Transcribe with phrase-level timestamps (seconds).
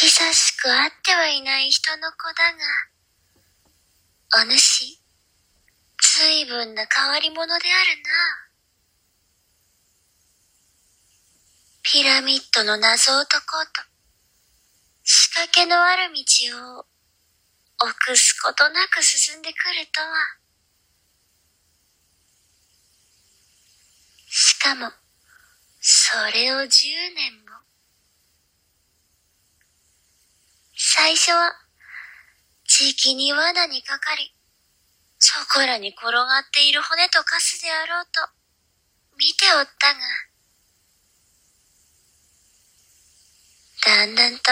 [0.00, 2.52] 久しく会ってはいない人の子だ
[4.36, 4.96] が、お主、
[6.00, 8.10] 随分な変わり者であるな。
[11.82, 13.82] ピラミッドの謎を解こうと、
[15.02, 16.22] 仕掛けのある道
[16.78, 16.86] を
[17.80, 20.06] 臆すことなく進んでくるとは。
[24.28, 24.92] しかも、
[25.80, 26.86] それを十
[27.16, 27.67] 年も。
[31.00, 31.54] 最初は、
[32.66, 34.34] じきに罠にかかり、
[35.20, 38.20] そこらに転がっている骨とカスであろうと、
[39.16, 40.00] 見ておったが、
[43.86, 44.50] だんだんと、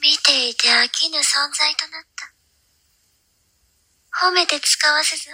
[0.00, 1.22] 見ていて飽きぬ存
[1.56, 2.04] 在となっ
[4.10, 4.26] た。
[4.26, 5.30] 褒めて使わせぞ。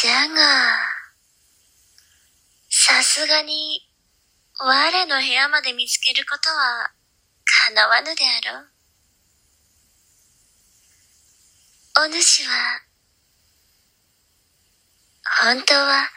[0.00, 0.91] じゃが、
[2.92, 3.80] さすがに、
[4.58, 6.92] 我の部屋まで見つけることは、
[7.66, 8.68] 叶わぬであろう。
[12.04, 12.82] お主は、
[15.40, 16.10] 本当は、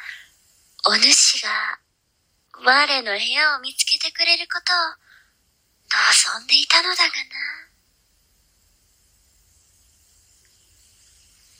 [0.89, 1.79] お主が、
[2.65, 4.75] 我の部屋を見つけてくれることを、
[6.35, 7.15] 望んでいたのだがな。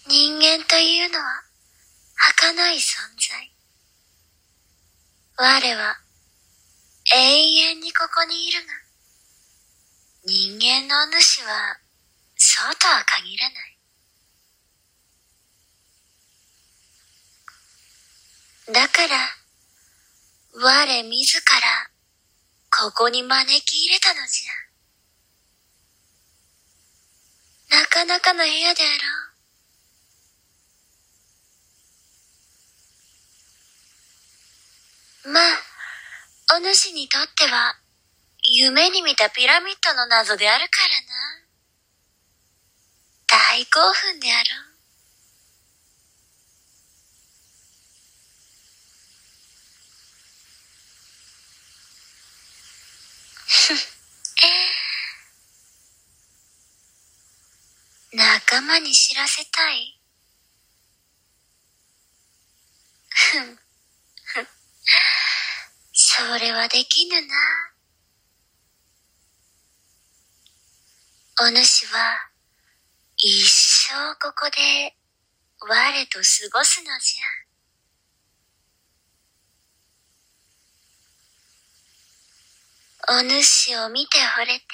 [0.09, 1.41] 人間というのは、
[2.15, 2.81] 儚い存
[3.17, 3.54] 在。
[5.37, 5.99] 我は
[7.13, 8.67] 永遠にここにいるが、
[10.23, 11.77] 人間の主は
[12.37, 13.55] そうとは限らな
[18.79, 18.87] い。
[18.87, 19.17] だから、
[20.53, 21.91] 我自ら
[22.71, 27.75] ここに招き入れたのじゃ。
[27.81, 28.93] なかなかの部屋であろ
[29.31, 29.34] う。
[35.25, 35.43] まあ、
[36.55, 37.79] お主にとっては、
[38.43, 41.07] 夢に見たピラミッドの謎であるからな。
[43.57, 44.65] 大興奮であろう。
[58.17, 59.99] 仲間に知らせたい。
[63.09, 63.65] ふん。
[65.97, 67.27] それはできぬな。
[71.41, 72.29] お主は、
[73.17, 73.49] 一
[73.89, 74.95] 生ここで、
[75.59, 77.25] 我と過ごすのじゃ。
[83.17, 84.65] お主を見て惚れて、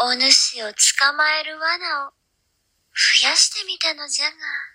[0.00, 2.12] お主を捕まえる罠を
[2.92, 4.73] 増やしてみたのじゃが、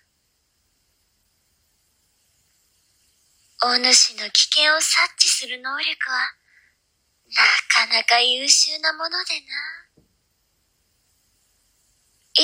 [3.61, 6.31] お主の危険を察知する能力は、
[7.27, 9.99] なかなか優秀なものでな。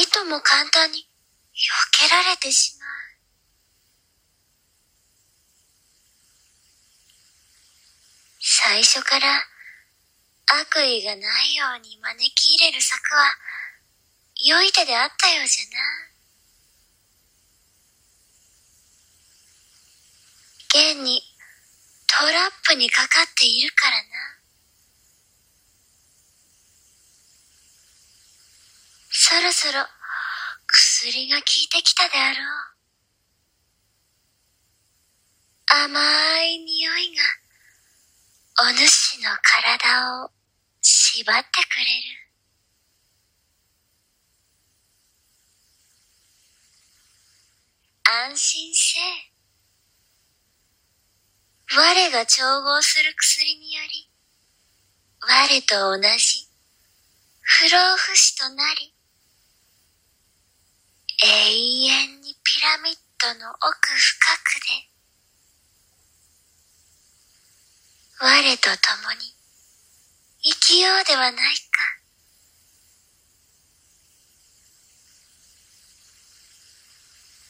[0.02, 1.08] いとも簡単に
[1.56, 2.90] 避けられてしまう。
[8.42, 9.42] 最初から
[10.48, 13.32] 悪意がないように招き入れる策は
[14.44, 16.15] 良い手であったようじゃな。
[20.76, 21.22] 現に
[22.06, 24.04] トラップにかかっているからな。
[29.10, 29.86] そろそろ
[30.68, 32.76] 薬が効いてきたであろう。
[35.88, 37.24] 甘い匂いが
[38.68, 40.32] お主の体を
[40.82, 42.26] 縛ってくれる。
[48.04, 49.35] 安心せえ。
[51.78, 54.10] 我が調合する薬により、
[55.20, 56.48] 我と同じ
[57.42, 58.94] 不老不死となり、
[61.22, 64.88] 永遠にピラミッドの奥深くで、
[68.22, 69.36] 我と共に
[70.44, 71.65] 生きようではないか。